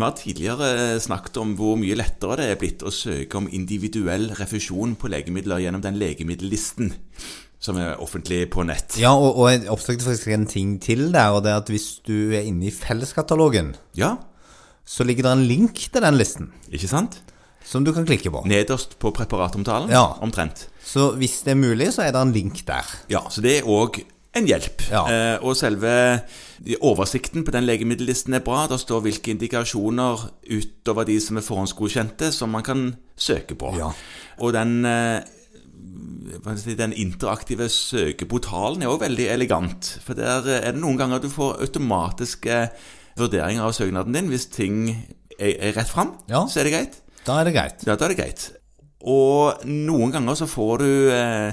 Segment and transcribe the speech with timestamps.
[0.00, 4.30] Vi har tidligere snakket om hvor mye lettere det er blitt å søke om individuell
[4.38, 6.92] refusjon på legemidler gjennom den legemiddellisten
[7.60, 8.96] som er offentlig på nett.
[9.02, 11.88] Ja, og, og jeg oppdaget faktisk en ting til der, og det er at hvis
[12.06, 14.14] du er inne i felleskatalogen, Ja,
[14.88, 17.18] så ligger det en link til den listen ikke sant?
[17.70, 18.40] som du kan klikke på.
[18.48, 20.14] Nederst på preparatomtalen, Ja.
[20.24, 20.64] omtrent.
[20.82, 22.88] Så hvis det er mulig, så er det en link der.
[23.12, 24.00] Ja, så det er òg
[24.36, 24.82] en hjelp.
[24.90, 25.02] Ja.
[25.10, 25.90] Eh, og selve
[26.86, 28.66] oversikten på den legemiddellisten er bra.
[28.70, 32.84] Der står hvilke indikasjoner utover de som er forhåndsgodkjente, som man kan
[33.18, 33.72] søke på.
[33.78, 33.90] Ja.
[34.38, 35.20] Og den, eh,
[36.78, 39.96] den interaktive søkeportalen er òg veldig elegant.
[40.04, 42.62] For der er det noen ganger du får automatiske
[43.18, 44.28] vurderinger av søknaden din.
[44.32, 44.88] Hvis ting
[45.38, 46.44] er, er rett fram, Ja.
[46.46, 47.00] så er det greit.
[47.26, 47.84] Da er det greit.
[47.86, 48.50] Ja, da er det greit.
[49.02, 51.52] Og noen ganger så får du eh,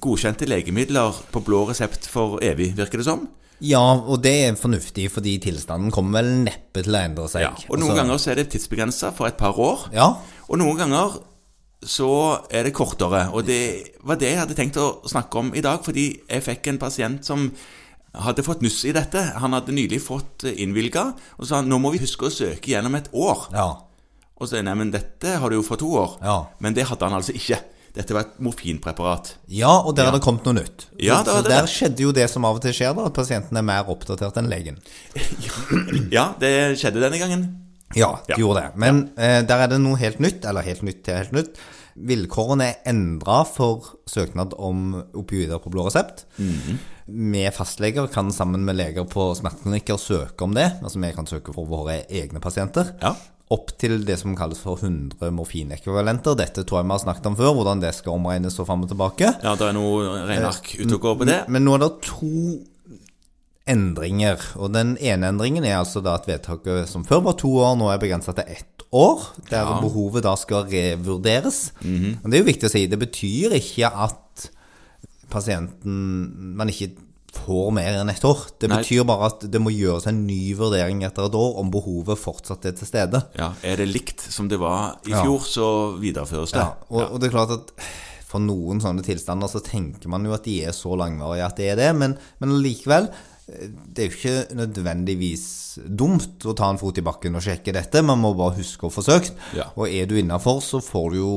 [0.00, 3.26] godkjente legemidler på blå resept for evig, virker det som.
[3.60, 7.42] Ja, og det er fornuftig, fordi tilstanden kommer vel neppe til å endre seg.
[7.42, 7.50] Ja.
[7.68, 9.88] Og noen Altså, ganger så er det tidsbegrensa for et par år.
[9.94, 10.12] Ja,
[10.48, 11.16] Og noen ganger
[11.84, 12.06] så
[12.50, 13.26] er det kortere.
[13.34, 16.66] Og det var det jeg hadde tenkt å snakke om i dag, fordi jeg fikk
[16.72, 17.50] en pasient som
[18.18, 19.20] hadde fått nuss i dette.
[19.42, 23.10] Han hadde nylig fått innvilga, og sa nå må vi huske å søke gjennom et
[23.12, 23.48] år.
[23.52, 23.68] ja,
[24.40, 26.16] Og så nei, men dette har du jo for to år.
[26.22, 26.38] Ja.
[26.60, 27.58] Men det hadde han altså ikke.
[27.94, 29.36] Dette var et morfinpreparat.
[29.48, 30.86] ja, og der har det kommet noe nytt.
[31.00, 31.50] Ja, så, det så var det.
[31.54, 34.36] der skjedde jo det som av og til skjer, da, at pasienten er mer oppdatert
[34.38, 34.78] enn legen.
[36.14, 37.48] Ja, det skjedde denne gangen.
[37.96, 38.38] Ja, det Ja.
[38.42, 38.70] gjorde det.
[38.76, 41.58] Men eh, der er det noe helt nytt, eller helt nytt til helt nytt.
[41.98, 46.26] Vilkårene er endra for søknad om opioider på blå resept.
[46.38, 46.78] Mhm.
[47.08, 50.66] Vi fastleger kan sammen med leger på smerteklinikker søke om det.
[50.84, 52.92] Altså vi kan søke for våre egne pasienter.
[53.02, 53.14] Ja.
[53.50, 56.34] Opp til det som kalles for 100 morfinekvivalenter.
[56.36, 58.90] Dette tror jeg vi har snakket om før, hvordan det skal omregnes og fram og
[58.90, 59.30] tilbake.
[59.42, 61.38] Ja, det er noe regneark og går på det.
[61.48, 62.28] Men nå er det to
[63.68, 64.40] endringer.
[64.60, 67.88] Og den ene endringen er altså da at vedtaket som før var to år, nå
[67.92, 69.26] er begrensa til ett år.
[69.50, 69.80] Der Ja.
[69.80, 71.72] behovet da skal revurderes.
[71.80, 72.86] Og det er jo viktig å si.
[72.86, 74.50] Det betyr ikke at
[75.30, 76.92] pasienten man ikke
[77.48, 78.44] får mer enn ett år.
[78.60, 78.78] Det Nei.
[78.82, 82.68] betyr bare at det må gjøres en ny vurdering etter et år om behovet fortsatt
[82.68, 83.22] er til stede.
[83.38, 85.22] Ja, Er det likt som det var i Ja.
[85.24, 86.60] fjor, så videreføres det.
[86.62, 87.72] Ja, og, og det er klart at
[88.28, 91.70] for noen sånne tilstander så tenker man jo at de er så langvarige at det
[91.72, 93.08] er det, men, men likevel
[93.48, 95.44] det er jo ikke nødvendigvis
[95.88, 98.02] dumt å ta en fot i bakken og sjekke dette.
[98.04, 99.32] Man må bare huske å forsøke.
[99.56, 99.70] Ja.
[99.80, 101.30] Og er du innafor, så får du jo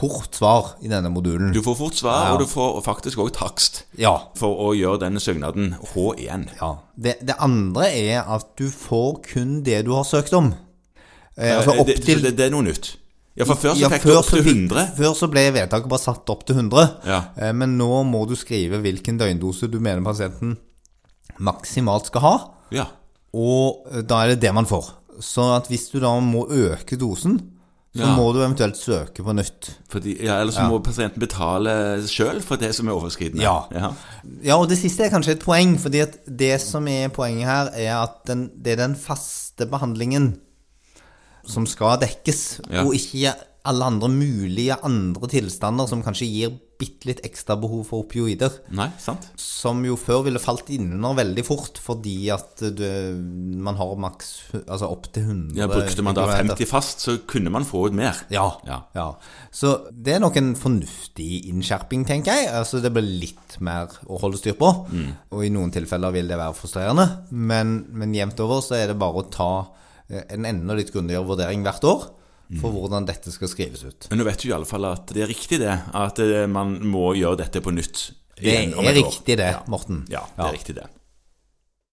[0.00, 1.52] fort svar i denne modulen.
[1.52, 2.32] Du får fort svar, Ja.
[2.34, 4.14] og du får faktisk òg takst Ja.
[4.36, 6.48] for å gjøre denne søknaden H1.
[6.60, 6.76] ja.
[6.98, 10.54] Det, det andre er at du får kun det du har søkt om.
[11.38, 12.96] Eh, altså Eh, opp det, til det, det er noe nytt.
[13.36, 14.86] Ja, for før så Ja, fikk du opp til fikk- 100.
[14.96, 16.86] Før så ble vedtaket bare satt opp til 100.
[17.04, 17.24] Ja.
[17.36, 20.56] Eh, Men nå må du skrive hvilken døgndose du mener pasienten
[21.38, 22.34] maksimalt skal ha.
[22.72, 22.86] Ja.
[23.36, 24.88] Og eh, da er det det man får.
[25.20, 27.38] Så at hvis du da må øke dosen,
[27.96, 28.14] så Ja.
[28.16, 29.70] må du eventuelt søke på nytt.
[29.88, 31.72] Fordi, ja, så må pasienten betale
[32.06, 33.42] sjøl for det som er overskridende.
[33.42, 33.62] Ja.
[33.72, 33.92] ja.
[34.44, 38.02] Ja, og det siste er kanskje et poeng, fordi det som er poenget her, er
[38.02, 40.34] at den, det er den faste behandlingen
[41.46, 43.32] som skal dekkes, og ikke
[43.66, 48.52] alle andre mulige andre tilstander som kanskje gir bitte litt ekstra behov for opioider.
[48.76, 49.28] Nei, sant?
[49.40, 52.82] Som jo før ville falt innunder veldig fort, fordi at du,
[53.64, 54.28] man har maks
[54.66, 56.58] altså opp til 100 Ja, Brukte man da ekvivalenter.
[56.60, 58.18] 50 fast, så kunne man få ut mer.
[58.32, 58.82] Ja, Ja.
[58.96, 59.06] ja.
[59.56, 62.50] Så det er nok en fornuftig innskjerping, tenker jeg.
[62.52, 64.68] Altså Det blir litt mer å holde styr på.
[65.32, 67.08] Og i noen tilfeller vil det være frustrerende.
[67.30, 69.50] Men, men jevnt over så er det bare å ta
[70.10, 72.06] eh, en enda litt grundigere vurdering hvert år
[72.60, 74.08] for hvordan dette skal skrives ut.
[74.10, 76.76] Men nå vet du i alle fall at det er riktig det, at eh, man
[76.86, 78.10] må gjøre dette på nytt.
[78.36, 80.04] Det er riktig det, Morten.
[80.12, 80.86] Ja, det er riktig det.